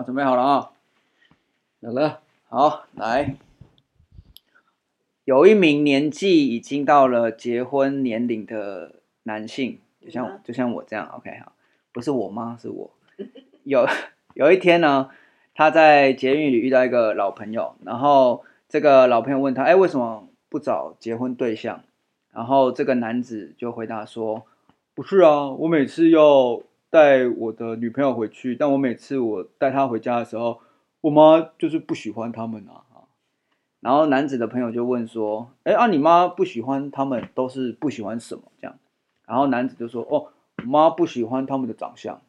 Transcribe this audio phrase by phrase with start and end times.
[0.00, 0.70] 啊，准备好了啊！
[1.82, 3.36] 好了，好，来，
[5.24, 11.52] 有一名年纪已经到了结婚年龄的男性，就像、嗯、就像我这样，OK，好，
[11.92, 12.90] 不是我妈，是我。
[13.64, 13.86] 有
[14.32, 15.10] 有一天呢，
[15.54, 21.84] 他在捷运里遇到一个老朋友，然后这个老朋友问他，哎，为什么不找结婚对象？
[22.32, 24.46] 然后这个男子就回答说，
[24.94, 26.62] 不是啊，我每次要。
[26.90, 30.60] 带我的女朋友回去，但我每次我带她回家的时候，
[31.00, 32.84] 我妈就是不喜欢他们啊。
[33.80, 38.76] 然后男子的朋友就问说：“哎，啊，你妈不喜欢他们，都是不喜欢什么？”这样，
[39.26, 40.26] 然后男子就说：“哦，
[40.58, 42.20] 我妈不喜欢他们的长相。”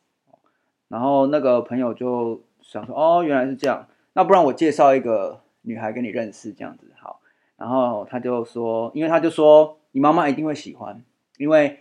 [0.87, 7.19] 然后那个朋友就想说：“哦，原来是这样，那不然我介绍一个女孩给你认识，这样子好。”
[7.57, 11.03] 然后他就说：“因为他就说你妈妈一定会喜欢，
[11.37, 11.79] 因为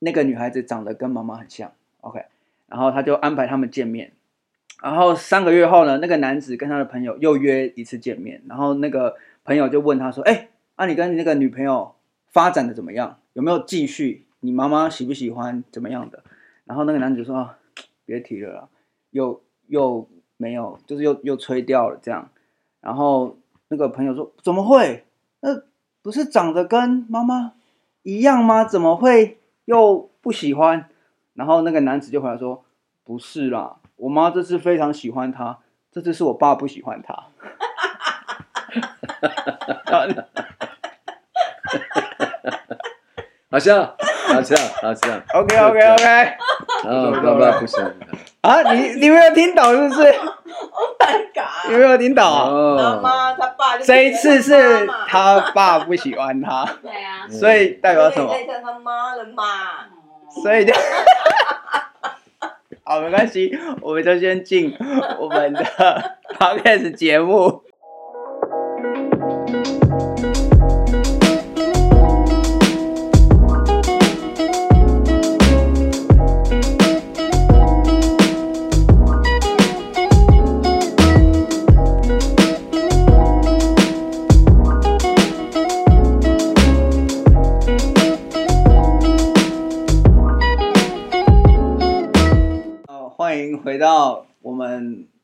[0.00, 1.70] 那个女孩子长得跟妈妈很像。”
[2.02, 2.24] OK，
[2.66, 4.12] 然后他就安排他们见面，
[4.82, 11.94] 然后三个月后呢，那个男子跟他的朋友又约一次见面，然后那个朋友就问他说：“哎，啊，你跟你那个女朋友
[12.32, 13.18] 发展的怎么样？
[13.34, 14.26] 有没有继续？
[14.40, 15.62] 你妈妈喜不喜欢？
[15.70, 16.24] 怎么样的？”
[16.66, 17.54] 然后那个男子说
[18.04, 18.68] ：“别提了啦，
[19.10, 22.28] 又又没有，就是又又吹掉了这样。”
[22.82, 25.04] 然后那个朋友说：“怎么会？
[25.40, 25.62] 那
[26.02, 27.52] 不是长得跟妈妈
[28.02, 28.64] 一样吗？
[28.64, 30.88] 怎么会又不喜欢？”
[31.34, 32.64] 然后那个男子就回来说
[33.04, 35.58] ：“不是啦，我妈这次非常喜欢他，
[35.90, 37.14] 这次是我爸不喜欢他。”
[43.50, 43.94] 好像，
[44.28, 45.22] 好像， 好像。
[45.34, 46.04] OK，OK，OK。
[46.04, 48.48] 啊，爸爸不喜欢他。
[48.48, 50.02] 啊，你你没有听懂是不是？
[50.52, 51.70] Oh my god！
[51.70, 52.46] 你没有听懂他？
[52.76, 56.64] 妈妈他爸这一次是他爸不喜欢他。
[56.82, 57.28] 对啊。
[57.28, 58.32] 所以代表什么？
[58.32, 59.44] 代表他妈了嘛。
[60.40, 60.72] 所以就，
[62.84, 64.76] 好，没关系，我们就先进
[65.18, 65.64] 我们的
[66.38, 67.62] 旁白式节目。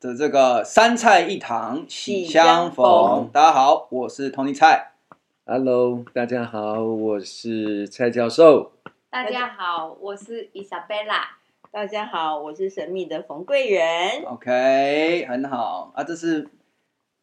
[0.01, 4.93] 的这个三菜一汤喜相逢，大家好，我是 Tony 蔡
[5.45, 8.71] ，Hello，大家好，我是蔡教授，
[9.11, 11.23] 大家好，我是 Isabella，
[11.73, 15.91] 大家好，我是神秘的冯贵人，OK，很好。
[15.97, 16.49] 啊，这是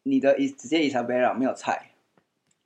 [0.02, 1.92] 你的直接 Isabella 没有菜，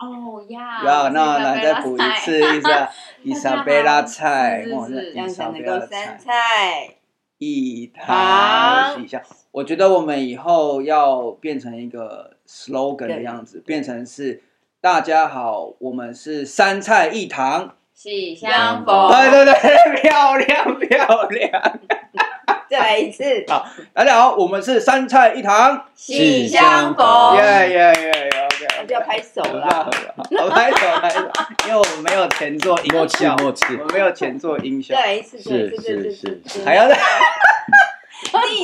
[0.00, 2.90] 哦呀，要那来再补一次一下
[3.24, 6.96] Isabella 菜，这样才能够三菜。
[7.38, 9.22] 一汤喜相，
[9.52, 14.42] 我觉得我们以后要变成一个 slogan 的样子，变成是
[14.80, 19.10] 大家好，我们是三菜一汤喜相逢。
[19.10, 21.80] 对对对，漂 亮漂亮。
[22.70, 27.36] 再来一次，好，大家好，我们是三菜一汤喜相逢。
[27.38, 29.90] 耶耶耶，OK，我就要拍手了，
[30.30, 31.28] 我拍手拍手，
[31.66, 34.94] 因为我们没有钱做音效，我们没有钱做音效。
[34.94, 36.96] 再来一次，是是是，还要再。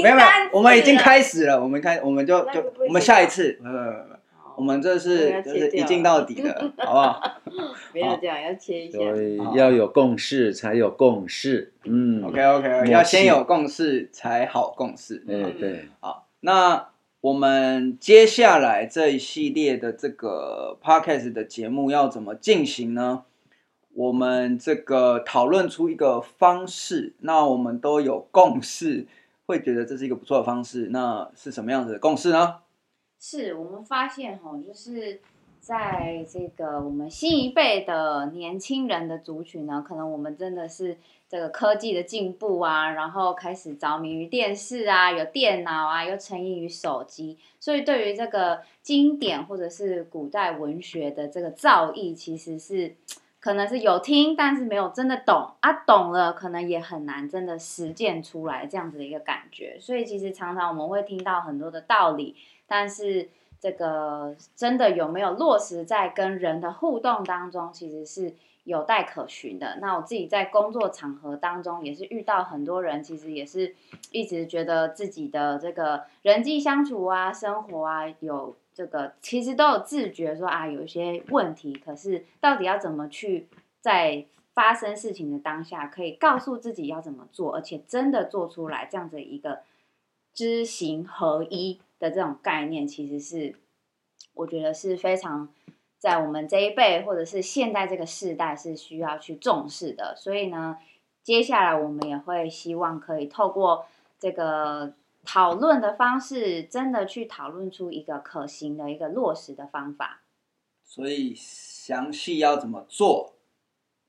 [0.02, 4.16] 没有没有，我们已经开始了，我们开，我们就就我们下一次，没有没有没有，
[4.56, 7.40] 我们这是就是一镜到底的， 好不好？
[7.92, 8.98] 不要这样，要切一下。
[8.98, 11.72] 对，要有共识才有共识。
[11.84, 15.22] 嗯，OK OK，要先有共识才好共识。
[15.26, 15.88] 嗯对。
[16.00, 16.88] 好，那
[17.20, 23.24] 我们接下来这一系列的这个 Podcast 的节目要怎么进行呢？
[23.94, 29.06] 我们这个讨论出一个方式，那我们都有共识。
[29.46, 32.56] 会觉得这是一个不错的方式，那是什么样子的共识呢？
[33.18, 35.20] 是我们发现哈，就是
[35.60, 40.98] 在这个我们新一辈的年轻人的族群呢，可能我们真的是
[41.28, 52.96] 这个科技的进步啊，然后开始着迷于电视啊，有电脑啊，又沉迷于手机，所以对于这个经典或者是古代文学的这个造诣，其实是。
[53.46, 59.76] 可能是有听，但是没有真的懂啊，懂了可能也很难真的实践出来这样子的一个感觉。
[59.78, 62.34] 所以其实常常我们会听到很多的道理，
[62.66, 63.28] 但是
[63.60, 68.34] 这个真的有没有落实在跟人的互动当中，其实是
[68.64, 69.78] 有待可循的。
[69.80, 73.76] 那我自己在工作场合当中也是遇到很多人，其实也是
[74.10, 78.56] 一直觉得自己的这个人际相处啊、生活啊有。
[78.76, 83.48] 这个其实都有自觉说啊，有一些问题，可是到底要怎么去
[83.80, 89.60] 在发生事情的当下，可以告诉自己要怎么做，而且真的做出来这样子一个
[90.34, 93.54] 知行合一的这种概念，其实是
[94.34, 95.48] 我觉得是非常
[95.98, 100.14] 在我们这一辈或者是现在这个世代是需要去重视的。
[100.14, 100.76] 所以呢，
[101.22, 103.86] 接下来我们也会希望可以透过
[104.18, 104.92] 这个
[105.26, 110.22] 讨论的方式，真的去讨论出一个可行的一个落实的方法。
[110.82, 113.34] 所以详细要怎么做，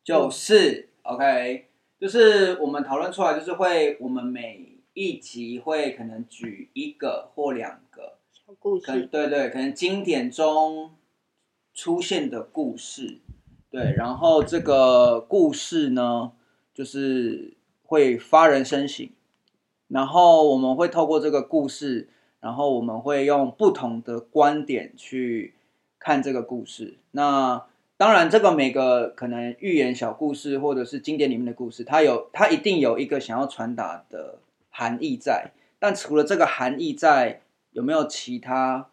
[0.03, 1.69] 就是、嗯、OK，
[1.99, 10.95] 就是我们讨论出来，就是会我们每一集会可能举一个或两个小故事，对对，可能经典中
[11.73, 13.19] 出现的故事，
[13.71, 16.31] 对，然后这个故事呢，
[16.73, 19.09] 就是会发人深省，
[19.87, 25.53] 然后我们会透过这个故事，然后我们会用不同的观点去。
[25.99, 27.65] 看这个故事，那
[27.97, 34.37] 当然，这个每个可能寓言小故事或者是经典里面的故事，它有它一定有一个想要传达的
[34.69, 35.51] 含义在。
[35.79, 37.41] 但除了这个含义在，
[37.71, 38.89] 有没有其他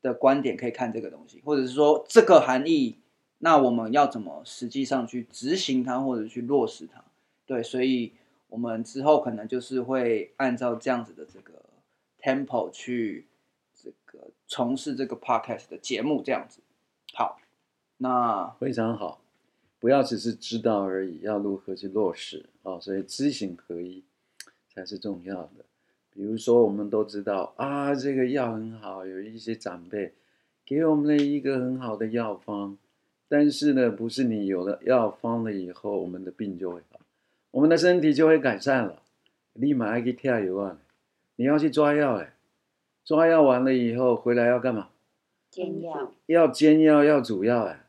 [0.00, 2.96] 的观点可以看这个东西，或者是说这个含义，
[3.38, 7.04] 那我们要怎么实际上去执行它，或者去落实它？
[7.46, 8.14] 对，所以
[8.50, 11.62] 我们之后可能就是会按照这样子的这个
[12.20, 13.26] tempo 去
[13.74, 14.28] 这个。
[14.52, 16.60] 从事这个 podcast 的节目这样子，
[17.14, 17.40] 好，
[17.98, 19.20] 那非常好，
[19.78, 22.80] 不要只是知道而已，要如何去落实啊、哦？
[22.80, 24.02] 所以知行合一
[24.74, 25.64] 才是重要的。
[26.12, 30.14] 比如说，我们都知道啊，这个药很好，有一些长辈
[30.66, 32.76] 给我们了一个很好的药方，
[33.28, 36.80] 但是呢，不是你有了药方了以后，我们的病就会，
[37.52, 39.02] 我们的身体就会改善了，
[39.54, 40.78] 立马要去跳油啊，
[41.36, 42.34] 你要去抓药哎。
[43.04, 44.90] 抓药完了以后回来要干嘛？
[45.50, 46.12] 煎药。
[46.26, 47.86] 要煎药，要煮药哎。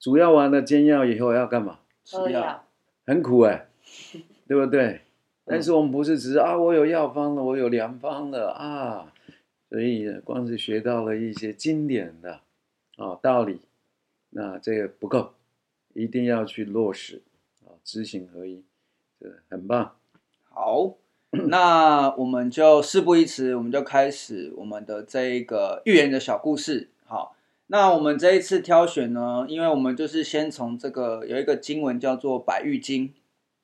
[0.00, 1.80] 煮药完了，煎药以后要干嘛？
[2.10, 2.64] 喝药。
[3.06, 3.68] 很苦哎，
[4.48, 5.02] 对不对？
[5.44, 9.12] 但是我们不是只是啊，我有药方了，我有良方了啊，
[9.70, 12.40] 所以光是学到了一些经典的
[12.96, 13.60] 啊道理，
[14.30, 15.34] 那这个不够，
[15.94, 17.22] 一定要去落实
[17.64, 18.67] 啊，知行合一，这
[19.48, 19.96] 很棒。
[20.50, 20.96] 好。
[21.50, 26.88] 那我们就事不宜迟，我们就开始我们的这一个寓言的小故事。
[27.04, 27.36] 好，
[27.66, 33.08] 那我们这一次挑选呢，因为我们就是先从这个有一个经文叫做《白玉经》，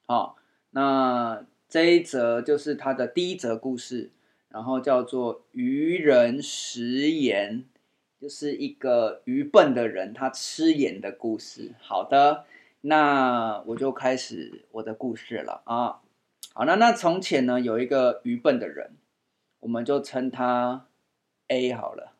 [0.07, 0.37] 好，
[0.73, 4.11] 那这一则就是它的第一则故事，
[4.51, 7.65] 然后叫做“愚人食盐”，
[8.21, 11.73] 就是一个愚笨的人他吃盐的故事。
[11.81, 12.45] 好的，
[12.87, 16.01] 那我就开始我的故事了啊。
[16.53, 18.97] 好，那那从前呢，有一个愚笨的人，
[19.61, 20.87] 我们就称他
[21.49, 22.13] A 好了。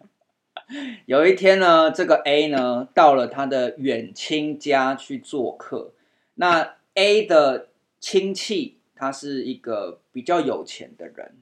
[1.04, 5.92] 有一天呢，这个 A 呢到了他的远亲家去做客。
[6.34, 7.68] 那 A 的
[8.00, 11.36] 亲戚他是一个比较有钱的人，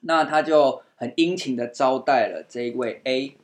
[0.00, 3.36] 那他就很殷勤的招待了这一位 A。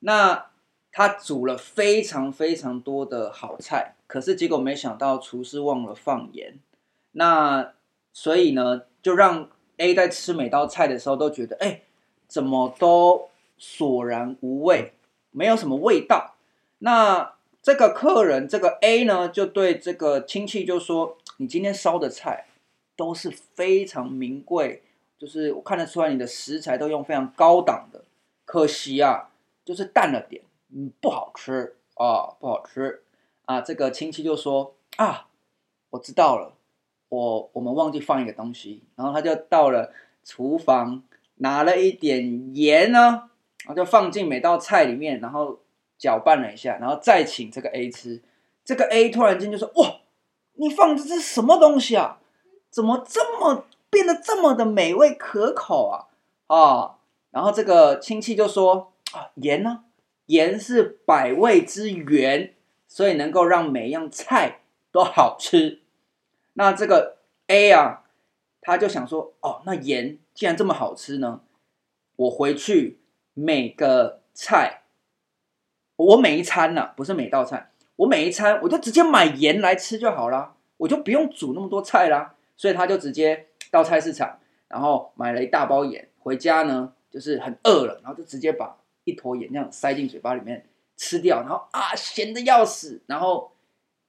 [0.00, 0.49] 那
[0.92, 6.58] 他煮了非常非常多的好菜，可是结果没想到厨师忘了放盐。
[7.12, 7.72] 那
[8.12, 11.82] 所以呢，就让 A 在吃每道菜的时候都觉得，哎，
[12.26, 14.92] 怎么都索然无味，
[15.30, 16.34] 没有什么味道。
[16.78, 22.46] 那这个客人，这个 A 呢，就对这个亲戚就说：“你今天烧的菜
[22.96, 24.82] 都是非常名贵，
[25.18, 28.02] 就是我看得出来你的食材都用非常高档的，
[28.44, 29.30] 可惜啊，
[29.64, 33.02] 就是淡了点，嗯，不好吃啊，不好吃
[33.44, 35.28] 啊。”这个亲戚就说：“啊，
[35.90, 36.54] 我知道了。”
[37.10, 41.02] 我我们忘记放一个东西，然后他就到了厨房，
[41.34, 43.28] 拿了一点盐呢，
[43.64, 45.58] 然后就放进每道菜里面，然后
[45.98, 48.22] 搅拌了一下，然后再请这个 A 吃。
[48.64, 49.96] 这个 A 突然间就说：“哇，
[50.52, 52.20] 你放的这是什么东西啊？
[52.70, 56.06] 怎么这么变得这么的美味可口啊？”
[56.46, 56.98] 啊，
[57.32, 59.82] 然后这个亲戚就说：“啊，盐呢？
[60.30, 62.54] 盐是百味之源，
[62.86, 64.60] 所以能够让每样菜
[64.92, 65.80] 都好吃。”
[66.54, 67.16] 那这个
[67.48, 68.04] A 啊，
[68.60, 71.40] 他就想说，哦，那盐既然这么好吃呢，
[72.14, 73.00] 我回去
[73.34, 74.82] 每个菜，
[75.96, 82.36] 我每一餐呢、不是每道菜，我每一餐我就直接买盐来吃就好了，我就不用煮那么多菜啦。
[82.56, 88.76] 所以他就直接到菜市场，然后买了一大包盐，回家呢就是很饿了，然后就直接把
[89.10, 93.52] 一坨盐这样塞进嘴巴里面吃掉，然后啊咸的要死，然后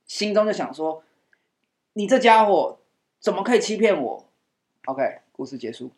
[0.06, 1.04] 心中就想说。
[1.94, 2.80] 你这家伙
[3.20, 4.26] 怎么可以欺骗我
[4.86, 5.92] ？OK，故事结束。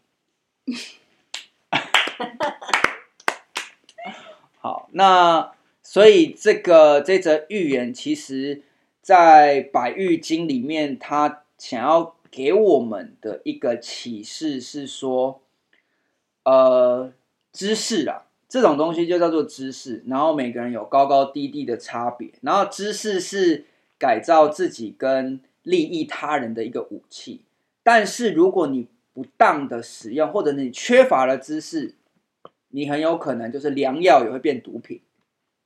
[4.57, 8.63] 好，那所以这个这则寓言，其实
[9.03, 15.43] 在《百喻经》里面，他想要给我们的一个启示是说，
[16.43, 17.13] 呃，
[17.51, 23.65] 知识啊，这种东西就叫做知识，然后每个人有高高低低的差别，然后知识是
[23.97, 27.41] 改造自己跟利益他人的一个武器，
[27.81, 31.95] 但是如果你不当的使用，或者你缺乏了知识，
[32.67, 35.01] 你很有可能就是良药也会变毒品。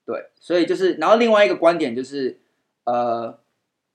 [0.05, 2.37] 对，所以就是，然后另外一个观点就是，
[2.85, 3.37] 呃，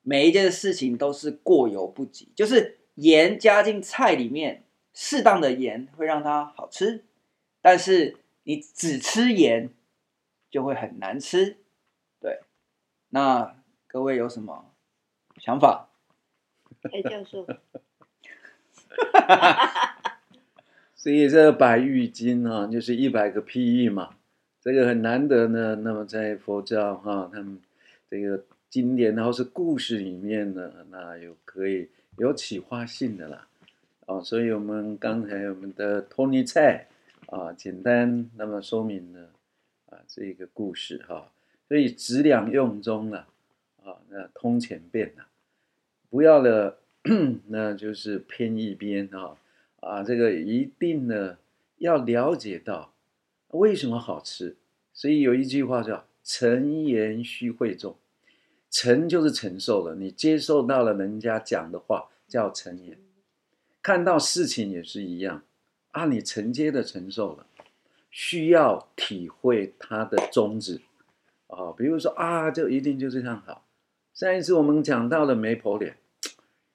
[0.02, 7.04] 每一件事情都是过犹不及，就是盐加进菜里面，适当的盐会让它好吃，
[7.62, 9.70] 但是你只吃盐
[10.50, 11.58] 就会很难吃。
[12.20, 12.40] 对，
[13.10, 13.56] 那
[13.86, 14.72] 各位有什么
[15.38, 15.88] 想法？
[16.90, 17.46] 哎，教授，
[20.96, 24.16] 所以这个百喻经啊，就是一百个譬喻嘛。
[24.60, 25.76] 这个很难得呢。
[25.76, 27.60] 那么在佛教哈，他们
[28.08, 33.46] 这个经典，然后是故事里面呢，那有可以有启发性的啦。
[34.06, 36.88] 哦，所以我们刚才我们的托尼蔡
[37.32, 39.30] 啊，简单那么说明呢
[39.86, 41.32] 啊这个故事哈。
[41.66, 43.28] 所以质两用中了
[43.82, 45.24] 啊，那通前变呐，
[46.10, 46.78] 不要了，
[47.46, 49.38] 那就是偏一边啊
[49.80, 51.38] 啊，这个一定呢
[51.78, 52.92] 要了解到。
[53.48, 54.56] 为什么好吃？
[54.92, 57.96] 所以有一句话叫“承言须会众”，
[58.68, 62.98] 承就是承受了，你接受到了人家讲的话叫承言。
[63.80, 65.42] 看到事情也是一样
[65.92, 67.46] 啊，你承接的承受了，
[68.10, 70.80] 需要体会它的宗旨
[71.46, 71.72] 啊。
[71.76, 73.64] 比如说啊，就一定就这样好。
[74.12, 75.96] 上一次我们讲到了媒婆脸，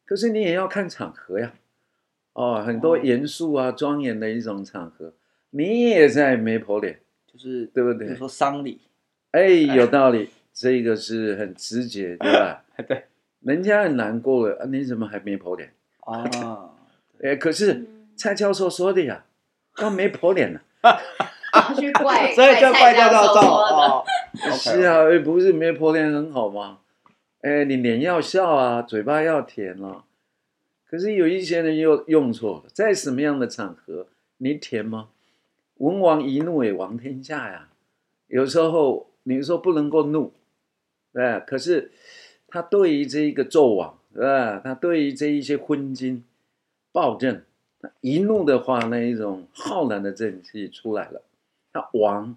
[0.06, 1.54] 可是你也要看场合呀。
[2.34, 5.14] 哦，很多严肃啊、庄严的一种场合。
[5.50, 8.08] 你也在媒婆脸，就是对不对？
[8.08, 8.82] 比如说丧礼，
[9.32, 12.64] 哎，有道理，这个是很直接， 对吧？
[12.88, 13.06] 对，
[13.40, 15.74] 人家很难过了，啊，你怎么还媒婆脸？
[16.02, 16.70] 啊，
[17.24, 17.86] 哎，可是
[18.18, 19.26] 蔡教授说的呀，
[19.76, 20.60] 他媒婆脸呢，
[21.78, 24.04] 去怪， 所以叫怪教授哦，
[24.58, 26.80] 是啊，不是媒婆脸很好吗？
[27.42, 30.04] 哎，你脸要笑啊，嘴巴要甜啊。
[30.90, 34.08] 可是有一些人又用错了，在什么样的场合，
[34.38, 35.10] 你甜吗？
[35.76, 37.68] 文王一怒也王天下呀，
[38.28, 40.34] 有时候你说不能够怒，
[41.14, 41.40] 对？
[41.46, 41.92] 可是
[42.48, 44.62] 他对于这一个纣王，对吧？
[44.64, 46.24] 他对于这一些昏君
[46.92, 47.44] 暴政，
[48.02, 51.22] 一怒的话，那一种浩然的正气出来了。
[51.72, 52.36] 他王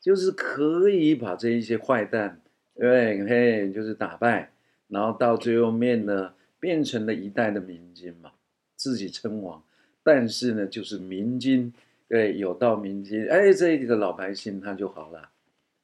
[0.00, 2.40] 就是可以把这一些坏蛋，
[2.74, 4.52] 对，嘿，就是打败，
[4.88, 8.32] 然后到最后面呢，变成了一代的明君嘛，
[8.76, 9.62] 自己称王，
[10.02, 11.72] 但是呢，就是明君。
[12.08, 15.28] 对，有道明君，哎，这一个老百姓他就好了。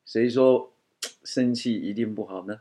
[0.07, 0.73] 谁说
[1.23, 2.61] 生气一定不好呢？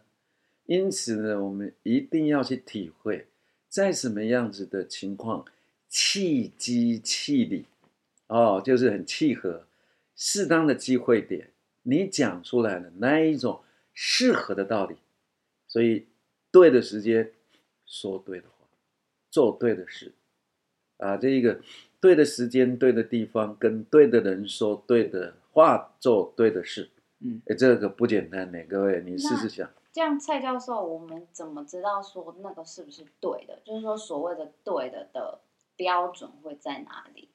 [0.66, 3.28] 因此呢，我们一定要去体会，
[3.70, 5.46] 在什么样子的情况，
[5.94, 7.68] 契机契理，
[8.26, 9.68] 哦，就是很契合，
[10.16, 11.52] 适当的机会点，
[11.84, 13.62] 你讲出来的那一种
[13.94, 14.96] 适合的道理，
[15.68, 16.08] 所以
[16.52, 17.32] 对的时间
[17.86, 18.66] 说对的话，
[19.30, 20.14] 做对的事，
[20.98, 21.62] 啊，这一个。
[22.02, 26.90] 对的时间、对的地方，跟对的人说对的话，做对的事，
[27.22, 29.70] 嗯，哎，这个不简单呢，各位，你试试想。
[29.94, 33.58] 这样，蔡教授，我们怎么知道说那个是不是对的？
[33.64, 35.40] 就是说，所谓的对的的
[35.76, 37.30] 标准会在哪里？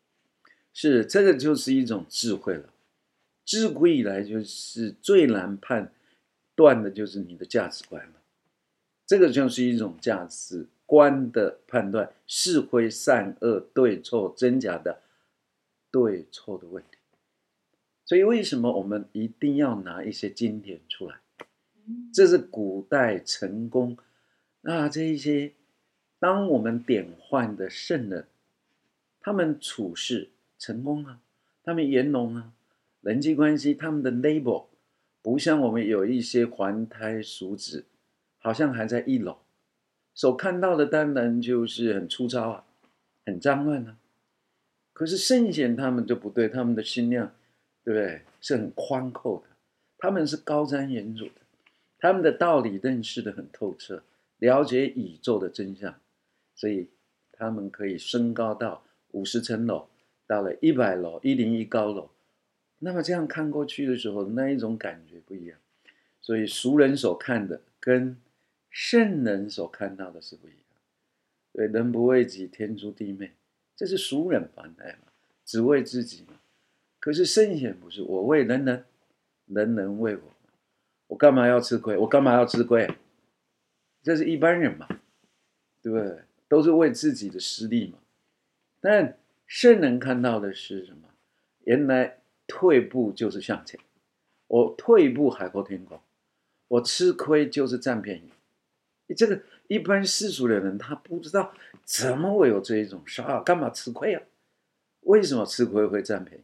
[0.73, 2.73] 是，这个就是一种智慧了。
[3.45, 5.93] 自古以来，就是最难判
[6.55, 8.23] 断的，就是你的价值观了。
[9.07, 10.69] 这个就是一种价值。
[10.87, 15.03] 观的判断是非善恶对错真假的
[15.91, 16.97] 对错的问题，
[18.07, 21.21] 所以为什么我们一定要拿一些经典出来？
[22.15, 23.99] 这是古代成功
[24.63, 25.53] 啊，这一些
[26.19, 28.27] 当我们点换的圣人，
[29.21, 31.21] 他们处事成功啊，
[31.63, 32.53] 他们圆融啊，
[33.01, 34.67] 人际关系他们的 label
[35.23, 37.85] 不像我们有一些凡胎俗子，
[38.39, 39.39] 好像还在一楼。
[40.15, 42.65] 所看到的当然就是很粗糙啊，
[43.25, 43.97] 很脏乱啊。
[44.93, 47.33] 可是圣贤他们就不对，他们的心量，
[47.85, 48.23] 对不对？
[48.41, 49.55] 是很宽阔的，
[49.99, 51.41] 他们是高瞻远瞩的，
[51.99, 54.03] 他们的道理认识的很透彻，
[54.39, 55.95] 了解宇宙的真相，
[56.59, 56.91] 所以
[57.31, 59.89] 他们可以升高到五十层楼，
[60.27, 62.11] 到了一百楼、一零一高楼。
[62.81, 65.57] 那么这样看过去的时候，那一种感觉不一样。
[66.21, 68.17] 所以俗人所看的跟
[68.71, 70.61] 圣人所看到的是不一样，
[71.53, 73.31] 对，人不为己，天诛地灭，
[73.77, 75.13] 这是俗人凡胎嘛，
[75.45, 76.41] 只为自己嘛。
[76.99, 78.85] 可是圣贤不是，我为人人，
[79.47, 80.23] 人人为我，
[81.07, 81.97] 我干嘛要吃亏？
[81.97, 82.91] 我干嘛要吃亏？
[84.03, 84.89] 这是一般人嘛，
[85.81, 86.19] 对不对？
[86.49, 87.99] 都是为自己的私利嘛。
[88.81, 91.09] 但圣人看到的是什么？
[91.65, 93.79] 原来退步就是向前，
[94.47, 96.01] 我退一步海阔天空，
[96.69, 99.15] 我吃亏就是占便宜。
[99.15, 101.53] 这个一般世俗的人他不知道
[101.85, 103.41] 怎么会有这一种事啊？
[103.41, 104.23] 干嘛吃亏啊？
[105.01, 106.43] 为什么吃亏会占便宜？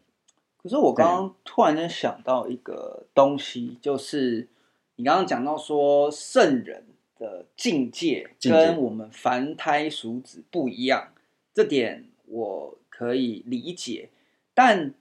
[0.62, 4.48] 可是我刚刚突然间想到一个东西，就是
[4.96, 6.84] 你刚刚讲到说圣人
[7.18, 11.12] 的境界跟我们凡胎俗子不一样，
[11.52, 14.10] 这点我可以理解。
[14.54, 14.94] 但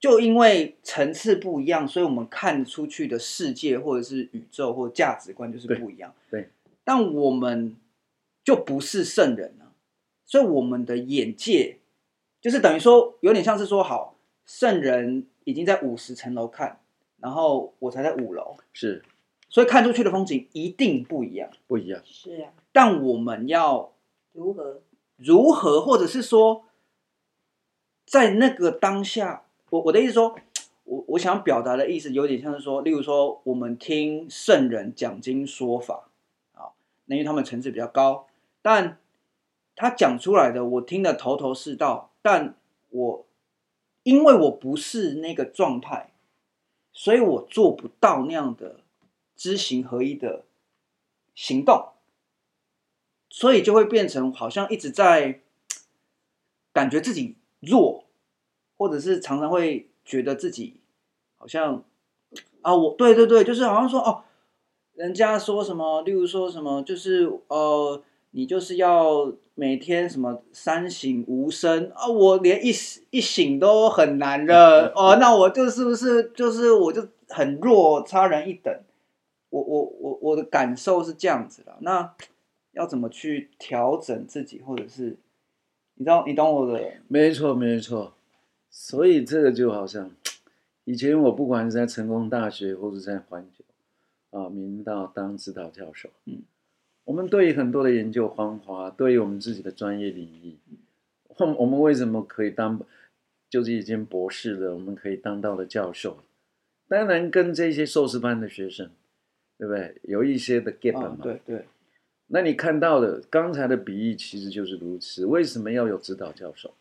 [0.00, 6.14] 就因为层次不一样，所以我们看出去的世界或者是宇宙或价值观就是不一样。
[6.30, 6.50] 对，
[6.82, 7.76] 但我们
[8.42, 9.72] 就不是圣人了，
[10.24, 11.78] 所以我们的眼界
[12.40, 14.16] 就是等于说有点像是说好。
[14.44, 16.80] 圣人已经在五十层楼看，
[17.20, 19.00] 然后我才在五楼，是，
[19.52, 22.00] 所以看出去的风景一定不一样，不一样。
[22.04, 23.92] 是啊，但我们要
[24.32, 24.80] 如何
[25.16, 26.64] 如何，或者是说，
[28.06, 30.34] 在那个当下，我我的意思说，
[30.84, 36.08] 我我想表达的意思有点像是说，例如说，我们听圣人讲经说法
[36.54, 36.72] 啊，
[37.04, 38.26] 那因为他们层次比较高，
[38.62, 38.98] 但
[39.76, 42.56] 他讲出来的我听得头头是道，但
[42.88, 43.26] 我。
[44.04, 46.10] 因为我不是那个状态，
[46.92, 48.80] 所以我做不到那样的
[49.36, 50.44] 知行合一的
[51.34, 51.90] 行动，
[53.28, 55.40] 所以就会变成好像一直在
[56.72, 58.04] 感觉自己弱，
[58.76, 60.80] 或者是常常会觉得自己
[61.38, 61.84] 好像
[62.62, 64.24] 啊，我对对对，就是好像说哦，
[64.94, 68.02] 人家说什么，例如说什么，就是呃。
[68.34, 72.08] 你就是要每天什么三省吾身啊？
[72.08, 72.72] 我连一
[73.10, 78.74] 一省都很难的哦，那我就是不是就是我就很弱，差人一等。
[79.52, 81.76] 我我我我的感受是这样子的。
[81.80, 82.14] 那
[82.72, 85.16] 要怎么去调整自己，或者是
[85.94, 86.94] 你知道你懂我的？
[87.06, 88.14] 没错没错。
[88.70, 90.10] 所以这个就好像
[90.84, 96.42] 以前我不管是在成功大学或者在环球啊，明道当指导教授，嗯。
[97.04, 100.56] 我们对于很多的研究方法，对于我们自己的专业领域，
[101.26, 102.80] 我我们为什么可以当，
[103.50, 106.18] 就是已经博士了，我们可以当到的教授，
[106.86, 108.88] 当然跟这些硕士班的学生，
[109.62, 109.94] 对不对？
[110.02, 111.16] 有一些的 gap 嘛。
[111.22, 111.66] 对对。
[112.26, 115.24] 那你看到的刚才的比喻其实就是如此。
[115.24, 116.74] 为什么要有指导教授？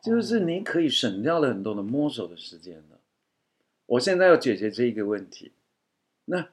[0.00, 3.00] 就是你可以省掉了很多的摸索的时间了。
[3.86, 5.50] 我现在要解决这一个问题，
[6.26, 6.48] 那。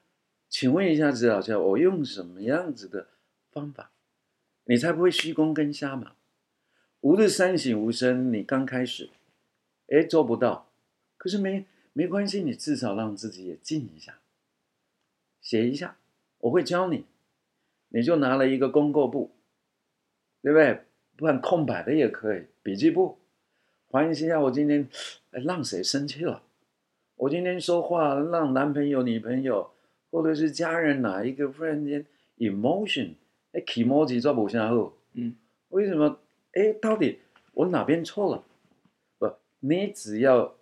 [0.50, 3.08] 请问一下指导教，我用什么样子的
[3.52, 3.91] 方法，
[4.63, 6.15] 你才不会虚功跟瞎忙？
[7.02, 9.10] 吾日三省吾身，你刚开始，
[9.89, 10.69] 哎，做不到，
[11.17, 14.19] 可是没没关系，你至少让自己也静一下，
[15.41, 15.97] 写一下，
[16.39, 17.06] 我会教你，
[17.89, 19.32] 你就拿了一个功过簿，
[20.41, 20.82] 对不对？
[21.15, 23.17] 不然空白的也可以，笔记簿，
[23.89, 24.88] 反省一下我今天
[25.32, 26.43] 让谁生气了，
[27.15, 29.71] 我今天说话让男朋友、女朋友。
[30.10, 32.04] 或者是家人哪一个忽然间
[32.38, 33.15] emotion
[33.52, 35.36] 哎，emoji 做不下后，嗯，
[35.67, 36.17] 为什么？
[36.54, 37.19] 哎，到底
[37.52, 38.41] 我哪边错了？
[39.19, 40.56] 不，你只要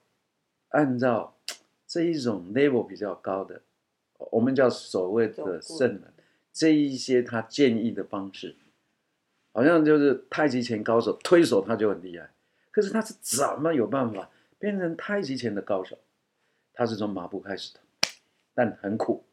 [0.69, 1.35] 按照
[1.85, 3.61] 这一种 level 比较高的，
[4.31, 6.13] 我们叫所谓的圣人，
[6.51, 8.55] 这一些他建议的方式，
[9.51, 12.29] 好像就是太极拳高手推手他就很厉害，
[12.71, 15.97] 可是他是怎么有办法变成太极拳的高手？
[16.73, 17.79] 他是从马步开始的，
[18.53, 19.23] 但很苦。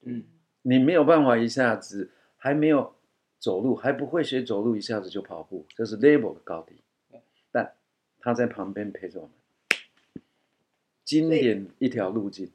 [0.00, 0.24] 嗯，
[0.62, 2.94] 你没有办法一下子还没有
[3.38, 6.76] 走路，还不会学走路，一下子就跑步，这是 level 的高低。
[7.50, 7.74] 但
[8.18, 9.34] 他在旁边陪着我们，
[11.04, 12.50] 经典一条路径。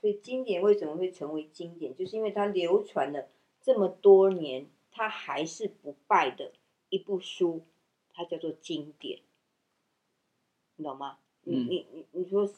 [0.00, 1.94] 所以经典为什么会成为经典？
[1.94, 3.28] 就是因为它流传了
[3.60, 6.52] 这么多年，它还是不败的
[6.88, 7.62] 一部书，
[8.12, 9.20] 它叫做经典，
[10.76, 11.18] 你懂吗？
[11.44, 12.48] 嗯、你你你你说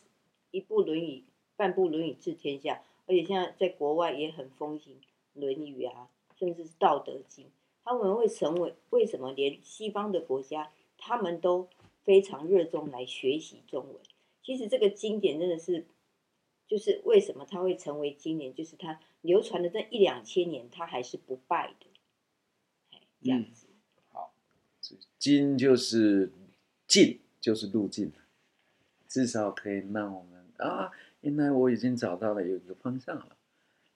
[0.51, 1.19] 一部《论语》，
[1.57, 2.83] 半部《论语》治天下。
[3.07, 4.95] 而且现在在国外也很风行
[5.35, 7.47] 《论语》啊，甚至是《道德经》，
[7.83, 11.69] 他们会成为为什么连西方的国家他们都
[12.05, 13.97] 非常热衷来学习中文？
[14.45, 15.87] 其实这个经典真的是，
[16.71, 21.87] 就是为什么它会成为经典，就是它流传的这一两千年，它还是不败的。
[23.21, 24.33] 这样子，嗯、好，
[25.19, 26.31] 金就是
[26.87, 28.13] 进，就是路径，
[29.09, 30.93] 至少可以让我们啊。
[31.23, 33.37] 原来我已经找到了有一个方向了，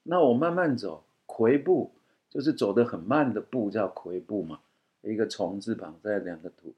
[0.03, 1.91] 那我慢慢走，魁步
[2.29, 4.59] 就是走得很慢的步，叫魁步嘛，
[5.01, 6.73] 一个虫字旁再两个土，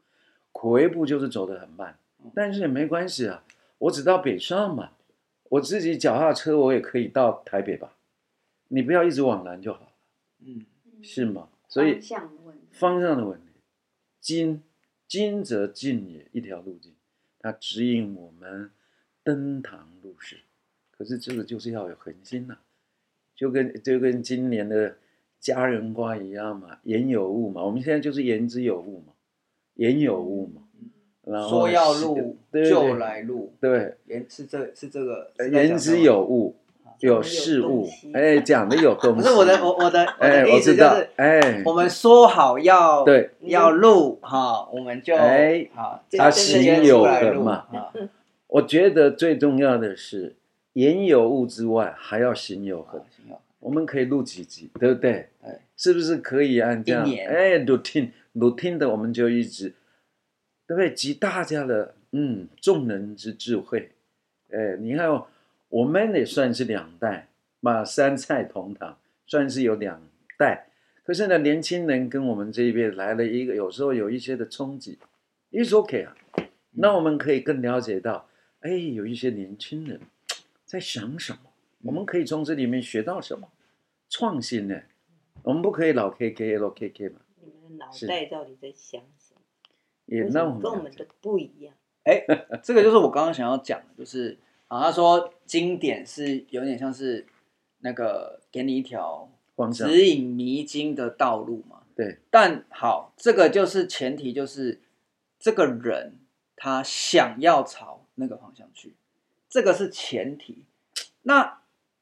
[0.51, 1.97] 魁步就是走得很慢，
[2.35, 3.43] 但是也没关系啊，
[3.79, 4.91] 我只到北上嘛，
[5.49, 7.95] 我自己脚踏车我也可以到台北吧，
[8.67, 9.91] 你不要一直往南就好了，
[10.39, 10.65] 嗯，
[11.01, 11.49] 是吗？
[11.67, 13.53] 所以方向的问题，方向的问题，
[14.19, 14.61] 经
[15.07, 16.93] 经则径也，一条路径，
[17.39, 18.71] 它指引我们
[19.23, 20.39] 登堂入室。
[20.91, 22.61] 可是这个就是要有恒心呐、啊，
[23.35, 24.97] 就跟就跟今年的
[25.39, 29.13] 嘉人瓜一样嘛，言有物嘛，我们现在就是言之有物嘛，
[29.75, 30.66] 言有物嘛。
[31.29, 36.55] 然后说要录就来录，对，言是这是这个言之有物，
[36.99, 39.17] 有事物，哎，讲的有东西。
[39.21, 47.65] 不是我的，我我的我的意思就是，哎，我们说好要对要录哈，我们就哎好，它行有恒嘛。
[48.47, 50.37] 我觉得最重要的是
[50.73, 53.01] 言有物之外，还要行有恒。
[53.59, 55.27] 我们可以录几集，对不对？
[55.43, 57.03] 对，是不是可以按这样？
[57.03, 59.73] 哎，routine routine 的，我们就一直。
[60.67, 60.93] 对不对？
[60.93, 63.91] 集大家的嗯众人之智慧，
[64.49, 65.27] 哎，你看、哦，
[65.69, 67.29] 我们也算是两代，
[67.61, 70.01] 嘛三菜同堂，算是有两
[70.37, 70.67] 代。
[71.03, 74.99] 可是呢，年轻人跟我们这一边来了一个，有时候有一些的冲击
[75.51, 76.17] ，It's OK 啊。
[76.71, 78.27] 那我们可以更了解到，
[78.59, 80.01] 哎，有一些年轻人
[80.65, 81.39] 在想什么，
[81.83, 83.49] 我们可以从这里面学到什么
[84.09, 84.81] 创新呢？
[85.43, 87.21] 我们不可以老 K K 老 K K 嘛？
[87.39, 89.01] 你们的脑袋到底在想？
[90.07, 91.73] 也跟我们的不一样。
[92.03, 92.25] 哎，
[92.63, 97.25] 这个就是我刚刚想要讲的，就是啊，他说经典是有点像是
[97.79, 99.29] 那个给你一条
[99.73, 101.83] 指引迷津的道路嘛。
[101.95, 102.19] 对。
[102.31, 104.81] 但好，这个就是前提，就是
[105.37, 106.13] 这个人
[106.55, 108.95] 他想要朝那个方向去，
[109.49, 110.63] 这个是前提。
[111.23, 111.59] 那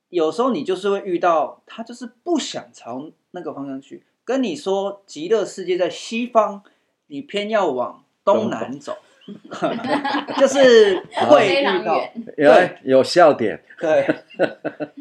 [0.10, 6.64] 有时候你就是会遇到他就是不想朝那个方向去，跟你说极乐世界在西方。
[7.08, 8.98] 你偏要往东南走，
[10.40, 12.00] 就是会遇到
[12.36, 14.08] 对有笑点，对，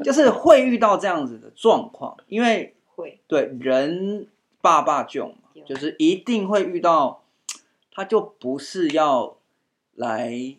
[0.05, 4.27] 就是会遇到这样子的状况，因为会对人
[4.61, 7.25] 爸爸囧嘛，就是一定会遇到，
[7.91, 9.39] 他就不是要
[9.95, 10.57] 来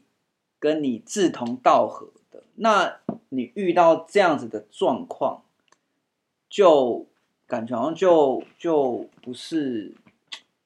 [0.59, 2.97] 跟你志同道合的，那
[3.29, 5.43] 你遇到这样子的状况，
[6.49, 7.05] 就
[7.45, 9.93] 感觉好像就就不是。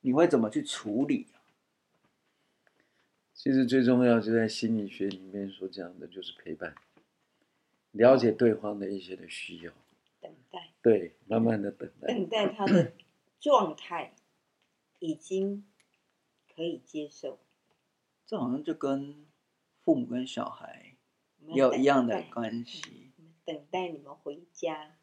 [0.01, 1.39] 你会怎么去处理啊？
[3.33, 6.75] 其实最重要就在心理学里面所讲的，就是陪伴，
[7.91, 9.71] 了解对方的一些的需要，
[10.19, 12.91] 等待，对，慢慢的等待，等待他的
[13.39, 14.13] 状态
[14.99, 15.65] 已经
[16.53, 17.39] 可以接受。
[18.25, 19.25] 这好像就跟
[19.83, 20.97] 父母跟小孩
[21.47, 23.12] 有一样的关系。
[23.45, 24.97] 等待你们回家。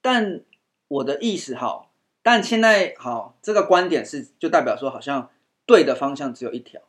[0.00, 0.44] 但
[0.86, 1.89] 我的意思好。
[2.22, 5.30] 但现在好，这个观点是就代表说，好像
[5.64, 6.82] 对的方向只有一条，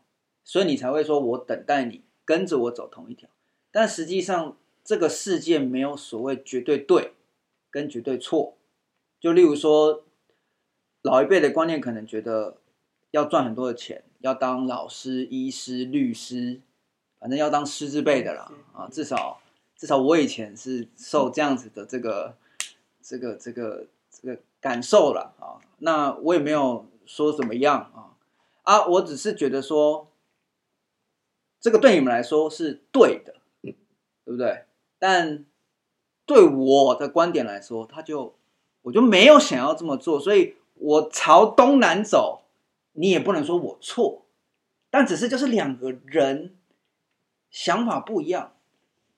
[0.43, 3.29] 所以你才会说我等待你跟着我走同一条。
[3.71, 7.13] 但实际上，这个世界没有所谓绝对对
[7.69, 8.57] 跟绝对错。
[9.19, 10.03] 就例如说，
[11.03, 12.57] 老一辈的观念可能觉得
[13.11, 16.59] 要赚很多的钱，要当老师、医师、律师，
[17.19, 19.39] 反正要当师之辈的啦啊，至少
[19.77, 22.35] 至少我以前是受这样子的这个
[23.01, 23.87] 这个这个
[24.21, 24.41] 这个。
[24.61, 28.13] 感受了啊，那我也没有说怎么样啊，
[28.61, 30.11] 啊，我只是觉得说，
[31.59, 33.75] 这个对你们来说是对的，对
[34.23, 34.65] 不对？
[34.99, 35.43] 但
[36.27, 38.35] 对我的观点来说，他就
[38.83, 42.43] 我就没有想要这么做，所以我朝东南走，
[42.91, 44.27] 你也不能说我错，
[44.91, 46.55] 但只是就是两个人
[47.49, 48.53] 想法不一样。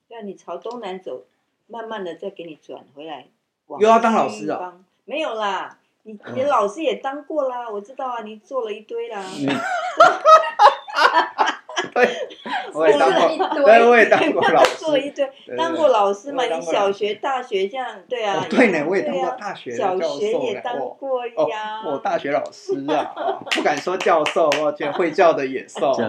[0.07, 1.25] 那你朝东南走，
[1.67, 3.27] 慢慢的再给你转回来，
[3.67, 4.85] 又要当老师啊？
[5.05, 9.23] 没有啦，你你老师也当过啦，我知道啊，你做了一堆啦。
[11.93, 12.07] 对，
[12.73, 14.77] 我也当过，对，我也当过老师。
[14.77, 16.43] 做了一堆，当过老师嘛？
[16.45, 18.43] 你小学、大学这样，对啊。
[18.49, 21.83] 对呢，我也当过大学小学也当过呀。
[21.85, 23.13] 我大学老师啊，
[23.51, 25.93] 不敢说教授，我觉得会教的野兽。
[25.93, 26.07] 是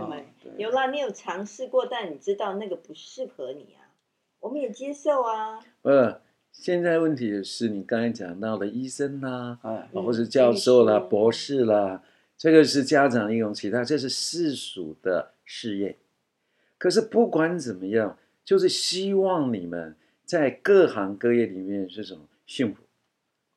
[0.00, 0.16] 吗？
[0.56, 3.92] 有啦，你有尝试过，但你知道那个不适合你啊，
[4.40, 5.60] 我们也接受啊。
[5.82, 6.20] 嗯。
[6.58, 12.02] 现在问题是你刚才讲到的医生啦，啊，或者教授啦、嗯、博士啦，
[12.36, 15.96] 这个是家长一种期待，这是世俗的事业。
[16.76, 22.82] 可是不管怎么样，就是希望你们在各行各业里面是什么幸福。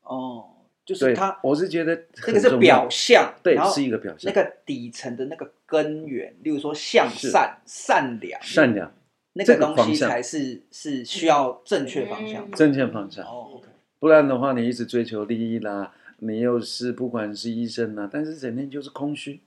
[0.03, 0.45] 哦，
[0.85, 4.31] 就是他，我是觉得这个是表象，对，是一个表象。
[4.31, 8.93] 那个底层的那个根源，例如说向善、善良、善良。
[9.39, 13.23] 那个东西才是是需要正确方向，正确方向。
[13.25, 13.67] 哦，OK。
[13.99, 19.41] 不然的话，你一直追求利益啦，你又是不管是医生啦，但是整天就是空虚，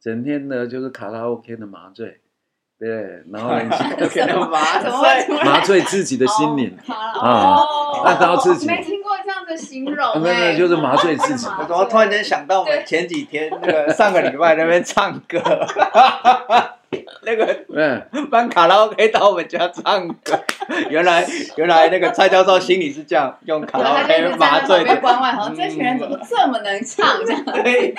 [0.00, 2.20] 整天呢就是卡拉 OK 的麻醉，
[2.78, 3.68] 对，然后你
[4.08, 7.56] 去 麻醉，麻醉自己的心灵啊，
[8.04, 8.66] 那都要自己。
[8.66, 11.46] 没听过这样的形容、欸， 没有没有，就是麻醉自己。
[11.58, 15.40] 我怎么突然间想到我们前几天那个上个礼拜那边唱歌，
[17.22, 20.38] 那个嗯，办卡拉 OK 到我们家唱歌，
[20.88, 24.96] 原来原来那个蔡教授心里是这样，用卡拉 OK 麻醉的。
[25.00, 27.18] 关外，好像这群人怎么这么能唱？
[27.24, 27.94] 这样对，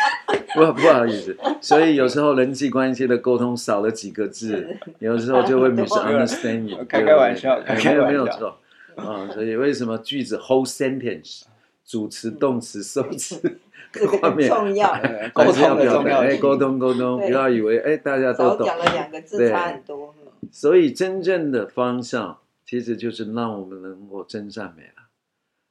[0.53, 6.85] 不不好意思，所以有时候人际关系的沟通少了几个字，有时候就会 misunderstanding。
[6.87, 8.57] 开开玩笑，开开玩笑，没有错。
[8.95, 11.43] 啊，所以为什么句子 whole sentence
[11.85, 13.59] 主词、动词、受词
[13.91, 14.93] 各方面重要，
[15.33, 16.19] 沟通的重要。
[16.19, 18.65] 哎，沟通沟通，不要以为哎大家都懂。
[18.65, 20.13] 少讲了两个字，差很多。
[20.51, 25.09] 所以真正的方向其实就是让我们能够真善美了。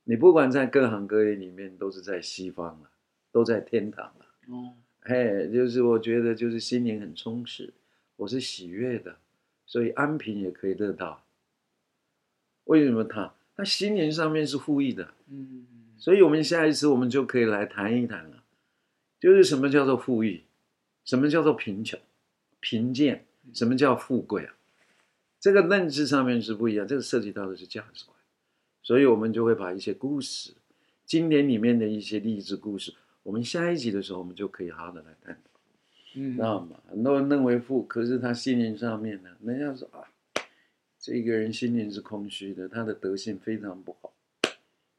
[0.04, 2.90] 你不管在各行各业里面，都是在西方了，
[3.32, 4.26] 都在天堂了。
[4.48, 7.72] 嗯，嘿，就是我觉得就是心灵很充实，
[8.16, 9.16] 我是喜悦的，
[9.64, 11.22] 所以安平也可以得到。
[12.64, 15.08] 为什么他他心灵上面是富裕的？
[15.30, 15.66] 嗯，
[15.98, 18.44] 所以我们下一次我们就可以来谈一谈了，
[19.18, 20.44] 就是什么叫做富裕，
[21.04, 21.98] 什么叫做贫穷、
[22.60, 24.54] 贫贱，什么叫富贵啊？
[25.40, 28.16] 这个认知上面是不一样，这个涉及到的是价值观，
[28.82, 30.54] 所以我们就会把一些故事，
[31.04, 35.60] 经典里面的一些励志故事，我们下一集的时候我们就可以好好的来探讨。
[36.14, 36.80] 嗯，知道吗？
[36.88, 40.04] 很多人认为富，可是他心灵上面呢，人家说啊。
[40.98, 44.12] 这个人心灵是空虚的，他的德性非常不好，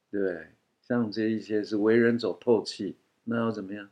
[0.09, 0.47] 对？
[0.87, 2.95] 像这一些是为人走透气，
[3.25, 3.89] 那要怎么样？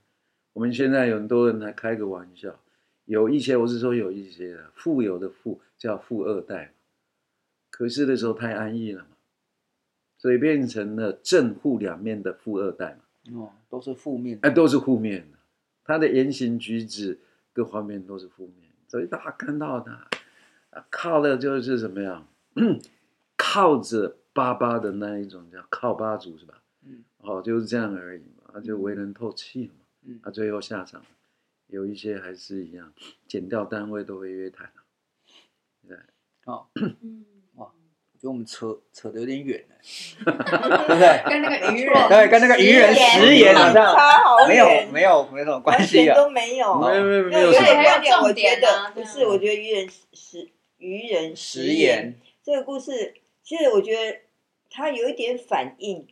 [0.54, 2.58] 我们现在有很多人来开个玩笑，
[3.04, 6.72] 有一些我是说有一些的富有的富叫富二代，
[7.70, 9.10] 可是的时候太安逸了嘛，
[10.18, 13.42] 所以变成了正负两面的富二代嘛。
[13.42, 15.38] 哦，都是负面，哎，都是负面的，
[15.84, 17.20] 他的言行举止
[17.52, 20.08] 各方面都是负面，所以大家看到他。
[20.90, 22.26] 靠的就是怎么样？
[23.36, 26.62] 靠着爸爸的那一种叫靠爸族是吧？
[27.26, 29.74] 嗯，哦，就是这样而已嘛，他就为人透气嘛。
[30.08, 31.04] 嗯，他最后下场，
[31.68, 32.94] 有一些还是一样，
[33.28, 34.84] 减掉单位都会约谈了。
[35.88, 35.98] 对，
[36.46, 39.76] 哦，嗯，哇，我觉得我们扯扯得有点远了，
[40.26, 41.24] 对不对？
[41.30, 47.42] 跟那个愚人，对，跟那个愚人食言好像没有没有没什么关系啊，都没有，没有没有没有。
[47.42, 50.52] 有一点我觉得不是，我觉得愚人食。
[50.78, 54.20] 愚人食言这个故事，其实我觉得
[54.70, 56.06] 它有一点反映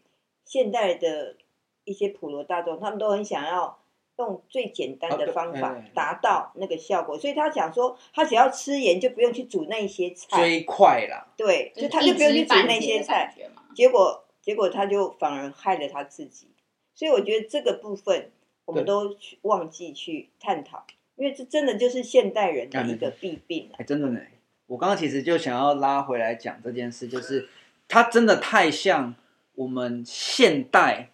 [0.54, 1.36] 现代的
[1.84, 3.80] 一些普罗大众，他们都很想要
[4.20, 11.34] 用最简单的方法达到那个效果，所以他想说，他只要吃盐就不用去煮那些菜，最快了。
[11.36, 13.34] 对，就他就不用去煮那些菜，
[13.74, 16.50] 结果结果他就反而害了他自己。
[16.94, 18.30] 所以我觉得这个部分
[18.66, 20.86] 我们都忘记去探讨，
[21.16, 23.72] 因为这真的就是现代人的一个弊病。
[23.80, 24.22] 哎，真的呢。
[24.68, 27.50] 我刚刚其实就想要拉回来讲这件事，就是
[27.88, 29.16] 他真的太像
[29.56, 31.12] 我们现代，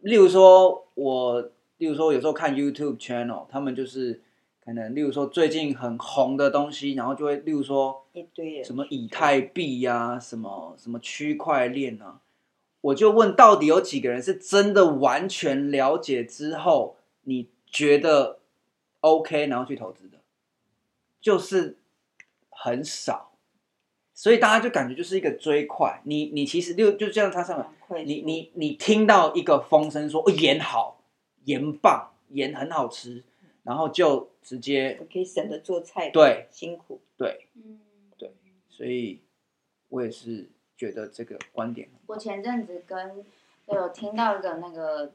[0.00, 1.40] 例如说我，
[1.78, 4.22] 例如说有时候看 YouTube channel，他们就是
[4.64, 12.20] 可能，例如说最近很红的东西，然后就会，例如说一堆什么以太币呀、啊，什么什么区块链啊，
[12.80, 18.38] 我就问，到底有几个人是真的完全了解之后，你觉得
[19.00, 20.18] OK，然后去投资的，
[21.20, 21.76] 就是。
[22.62, 23.29] 很少，
[24.20, 25.98] 所以大家就感觉就是一个追快。
[26.04, 31.02] 你你其实就就像他上面，你你你听到一个风声说盐好，
[31.46, 33.24] 盐棒，盐很好吃，
[33.62, 37.80] 然后就直接可以省得做菜，对，辛苦，对，嗯，
[38.18, 38.30] 对，
[38.68, 39.22] 所以
[39.88, 41.88] 我也是觉得这个观点。
[42.06, 43.24] 我前阵子跟
[43.68, 45.12] 有听到一个那个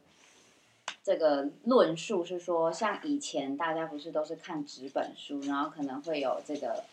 [1.03, 6.83] 这个论述是说，像以前大家不是都是看纸本书，然后可能会有这个。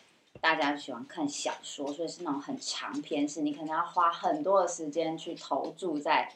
[0.43, 6.29] 大家喜欢看小说，所以是那种很长篇，式你可能要花很多的时间去投注在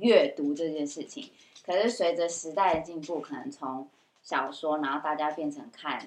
[0.00, 1.30] 阅读这件事情。
[1.64, 3.88] 可是随着时代的进步，可能从
[4.22, 5.98] 小说，然后大家变成看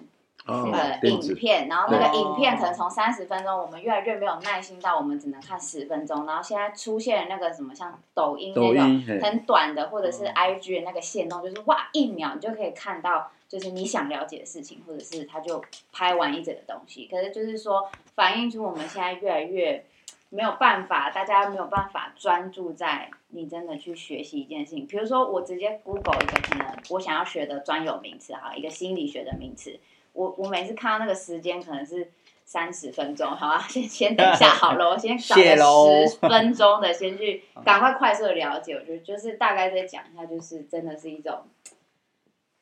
[0.46, 6.28] 呃影片，然后那个影片可能从三十分钟，我们越来越没有耐心到我们只能看十分钟。
[6.28, 13.32] 然后现在出现那个什么像抖音那种很短的，或者是 IG 的那个限动，就是哇一秒你就可以看到。
[13.48, 17.08] 就是你想了解的事情，或者是他就拍完一整个东西。
[17.10, 19.86] 可是就是说，反映出我们现在越来越
[20.30, 24.86] 没有办法，大家没有办法专注在你真的去学习一件事情。
[24.86, 29.80] 比如说，我直接 Google 一个可能我想要学的专有名词哈，一个心理学的名词。
[30.12, 32.12] 我我每次看到那个时间可能是
[32.44, 38.74] 三十分钟，好啊，先先等一下好了，我先 找个十分钟的先去 赶快快速的了解。
[38.74, 41.44] 我觉得就是大概再讲一下，就是真的是一种。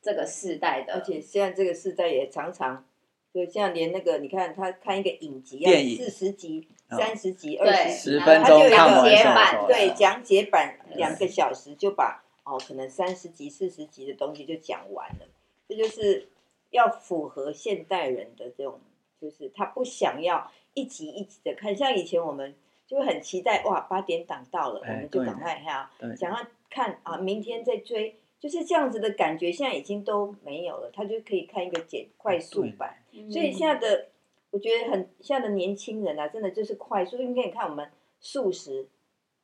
[0.06, 2.86] 这个世代的，而且现在这个世代也常常
[3.32, 15.26] 对，像连那个你看他看一个影集要电影四十集、哦三十集、二十集，十分钟然后他就有一看完个解版对讲解版两个小时就把哦可能三十集、四十集的东西就讲完了，
[15.68, 16.28] 这就是
[16.70, 18.78] 要符合现代人的这种，
[19.20, 22.54] 就是他不想要一集一集的看，像以前我们
[22.86, 26.38] 就会很期待哇八点档到了，我哎们就对赶快哈对想要
[26.70, 33.02] 看啊，明天再追，就是这样子的感觉，现在已经都没有了，他就可以看一个简快速版。
[33.30, 34.08] 所以现在的
[34.50, 38.86] 我觉得很现在的年轻人啊，真的就是快速，因为你看我们素食，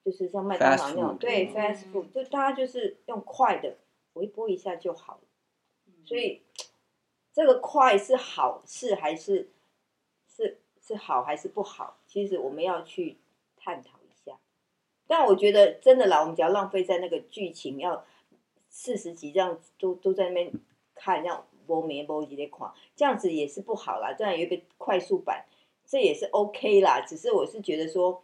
[0.04, 3.76] 就是像麦当劳那种，food 对嗯 fast food，就大家就是用快的，
[4.12, 5.20] 微波一下就好了。
[6.04, 6.42] 所以
[7.32, 9.48] 这个快是好事还是
[10.28, 11.98] 是是好还是不好？
[12.06, 13.16] 其实我们要去
[13.56, 14.38] 探讨一下。
[15.06, 18.04] 但我觉得真的啦，我们只要浪费在那个剧情要
[18.72, 20.52] 四十集这样子都都在那边
[20.94, 24.14] 看，这样无眠无几的看，这样子也是不好啦。
[24.14, 25.44] 这样有一个快速版，
[25.86, 27.02] 这也是 OK 啦。
[27.02, 28.22] 只是我是觉得说，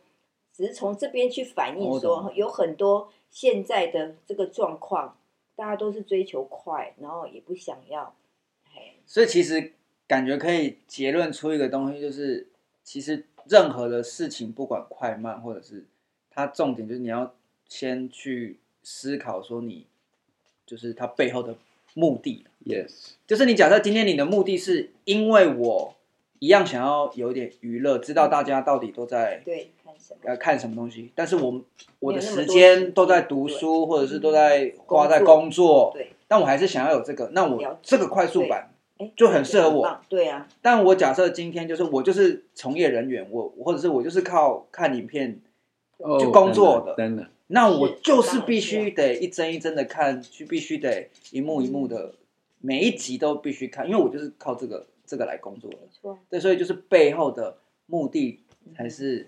[0.52, 5.18] 只是从这边去反映说，有很多现在的这个状况，
[5.54, 8.16] 大家都是追求快，然后也不想要，
[8.72, 9.74] 嘿，所以其实
[10.06, 12.48] 感觉可以结论出一个东西，就是
[12.82, 15.86] 其实任何的事情，不管快慢，或者是
[16.30, 17.34] 它重点就是你要
[17.68, 19.86] 先去思考说你
[20.68, 21.56] 就是它背后的
[21.94, 22.44] 目的。
[22.64, 25.94] Yes，就是你假设今天你的目的是因为我
[26.38, 30.20] 一样想要有点娱乐，知道大家到底都在对，看什么？
[30.24, 31.62] 呃看什么东西，但是我
[32.00, 40.00] 我的时间间都在读书，或者是都在花在工作，对，但我还是想要有这个，那我这个快速版哎，就很适合我。
[40.08, 45.40] 对啊，但我假设今天就是我就是从业人员，我或者是我就是靠看影片，
[45.96, 52.14] 哦就工作的真的，那我就是必须得一帧一帧的看，去必须得一幕一幕的，
[52.60, 55.78] 每一集都必须看，因为我就是靠这个这个来工作的
[56.28, 58.40] 对，所以就是背后的目的
[58.74, 59.26] 才是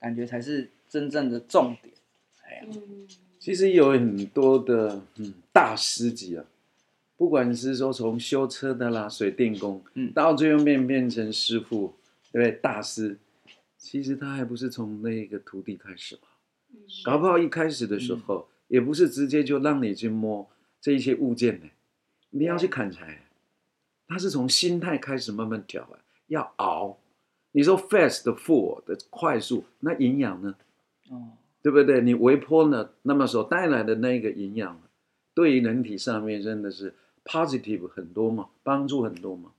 [0.00, 1.94] 感觉才是真正的重点。
[2.42, 3.06] 哎呀，嗯，
[3.38, 6.44] 其实有很多的嗯大师级啊，
[7.16, 11.94] 不管是说从修车的啦、水电工，嗯到最后面变成师傅，
[12.32, 12.50] 对不对？
[12.60, 13.16] 大师，
[13.78, 16.22] 其实他还不是从那个徒弟开始嘛，
[17.04, 20.48] 搞不好一开始的时候、也不是直接就让你去摸
[20.80, 21.70] 这一些物件呢，
[22.30, 23.22] 你要去砍柴，
[24.06, 26.98] 他是从心态开始慢慢调啊，要熬。
[27.52, 30.54] 你说 fast food 的快速，那营养呢？
[31.08, 32.00] 哦，对不对？
[32.00, 34.80] 你微波呢，那么所带来的那个营养，
[35.34, 39.50] 对于人体上面真的是 positive 很多嘛，帮助很多嘛。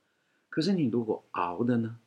[0.48, 1.98] 可是你如果熬的呢，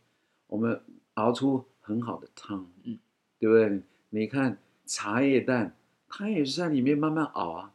[0.47, 0.81] 我们
[1.15, 2.99] 熬出很好的汤，嗯，
[3.39, 3.83] 对不对？
[4.09, 4.57] 你看
[4.87, 5.77] 茶叶蛋，
[6.09, 7.73] 它也是在里面慢慢熬啊，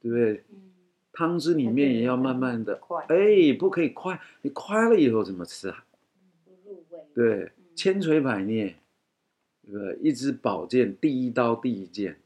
[0.00, 0.44] 对不对？
[0.50, 0.66] 嗯
[1.12, 5.84] 汤汁里面也要慢慢的，快，哎，不可以快，你快了以后怎么吃啊？
[6.44, 8.76] 不入味，对，嗯千锤百炼，
[9.66, 9.98] 对不对？
[10.00, 12.16] 一支宝剑，第一刀，第一剑。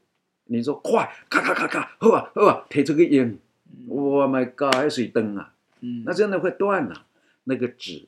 [0.45, 3.37] 你说快，咔咔咔咔，好啊好啊，提出个烟，
[3.87, 7.07] 我 my god，还水灯啊，嗯，那真的会断啊。
[7.45, 8.05] 那个纸，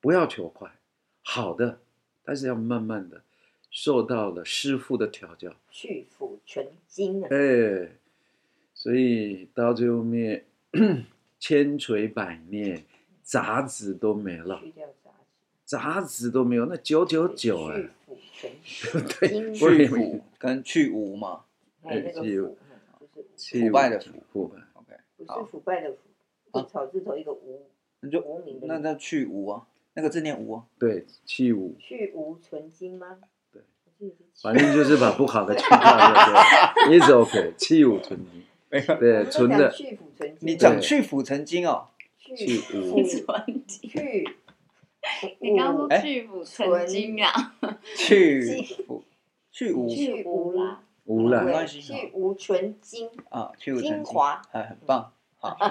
[0.00, 0.70] 不要求快，
[1.22, 1.80] 好的，
[2.22, 3.22] 但是要慢慢的，
[3.76, 7.90] 受到了师傅的调教，去腐存精啊，哎，
[8.72, 10.46] 所以到最后面，
[11.38, 12.86] 千锤百炼，
[13.22, 14.62] 杂质都没了。
[14.64, 15.26] 去掉杂质，
[15.66, 17.90] 杂质都没有，那九九九哎
[18.32, 18.48] 去，
[18.88, 21.44] 腐存对精，去腐跟去污嘛
[21.82, 22.56] 还有那个去腐，
[23.02, 24.62] 嗯就是腐败的腐腐败。
[24.72, 25.98] ，OK，不是腐败的腐，
[26.46, 27.66] 一个草字头一个无，
[28.00, 33.18] 那就无名的那叫去无啊，那个字念无啊，对，去无，去无存精吗？
[34.42, 35.78] 反正就是把不好的去掉，
[36.86, 39.98] 对对，一直 OK，去污存精，没有，对，存精，
[40.40, 44.28] 你讲去腐成精哦，去去腐存精去，
[45.40, 46.00] 你刚刚说哎。
[46.00, 47.54] 去腐曾经啊，
[47.96, 49.02] 去腐
[49.50, 55.56] 去污去无啦，污染没关系去无存精，啊，去污曾经，精华哎，很棒，好，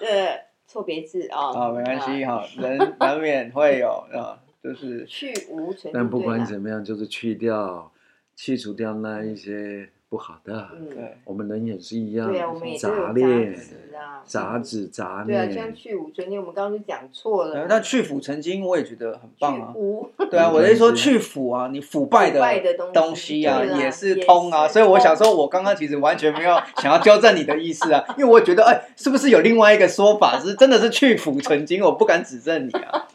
[0.00, 7.92] 呃，错别字啊， 啊，没关系啊，哈，人难免会有啊，就是去无存，但不管怎么样，就是去掉、
[8.34, 10.68] 去除掉那一些不好的。
[10.74, 13.60] 嗯，对，我们人也是一样，对啊，我们也都有杂杂念、质
[13.94, 15.74] 啊，杂质、杂对啊，像念。
[15.74, 33.06] 去无存精，我们刚刚就讲错了，那去腐曾经我也觉得很棒啊去，无 对啊，我的意思说去腐啊，你腐败的腐败的东西东西啊，也是通啊，也是所以我想通说，我刚刚其实完全没有想要纠正你的意思啊， 因为我觉得，哎，是不是有另外一个说法是真的是去腐存精，我不敢指正你啊。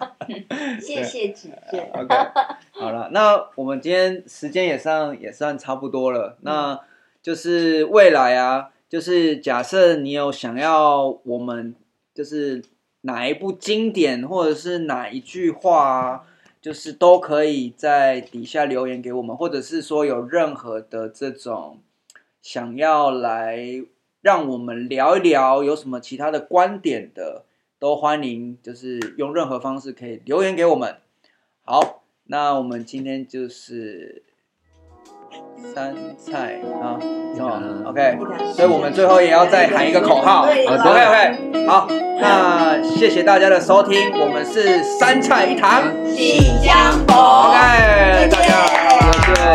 [0.79, 1.79] 谢谢指正。
[1.91, 2.15] OK，
[2.75, 6.79] 好了，那我们今天时间也算也算差不多了，那
[7.21, 11.75] 就是未来啊，就是假设你有想要我们
[12.15, 12.63] 就是
[13.01, 16.23] 哪一部经典，或者是哪一句话啊，
[16.59, 21.79] 就是都可以在底下留言给我们，或者是说有任何的这种
[22.41, 23.83] 想要来
[24.21, 27.45] 让我们聊一聊，有什么其他的观点的，
[27.77, 30.97] 都欢迎，就是用任何方式可以留言给我们。
[31.65, 32.02] 好，
[32.33, 34.23] 那我们今天就是。
[35.73, 36.99] 三菜啊，
[37.39, 38.17] 哦，OK，
[38.53, 41.87] 所以我们最后也要再喊一个口号，OK OK，好，
[42.19, 48.67] 那谢谢大家的收听，我们是三菜一汤，信箱博，OK，大家，